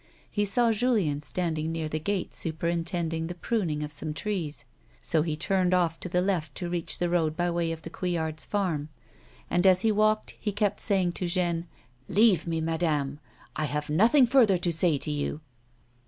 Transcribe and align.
He 0.31 0.45
saw 0.45 0.71
Julieu 0.71 1.19
standing 1.21 1.71
near 1.71 1.87
the 1.87 1.99
gate 1.99 2.33
superintending 2.33 3.27
the 3.27 3.35
pruning 3.35 3.83
of 3.83 3.91
some 3.91 4.15
trees, 4.15 4.65
so 4.99 5.21
he 5.21 5.37
turned 5.37 5.75
off 5.75 5.99
to 5.99 6.09
the 6.09 6.21
left 6.23 6.55
to 6.55 6.69
reach 6.71 6.97
the 6.97 7.07
road 7.07 7.37
by 7.37 7.51
way 7.51 7.71
of 7.71 7.83
the 7.83 7.91
Couillards' 7.91 8.43
farm, 8.43 8.89
and 9.47 9.63
as 9.67 9.81
he 9.81 9.91
walked 9.91 10.35
he 10.39 10.51
kept 10.51 10.79
saying 10.79 11.11
to 11.11 11.27
Jeanne: 11.27 11.67
•'Leave 12.09 12.47
me, 12.47 12.59
madame. 12.61 13.19
I 13.55 13.65
have 13.65 13.91
nothing 13.91 14.25
further 14.25 14.57
to 14.57 14.71
say 14.71 14.97
to 14.97 15.11
you." 15.11 15.39